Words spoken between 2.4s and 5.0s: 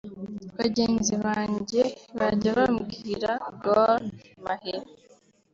bambwira Gor Mahia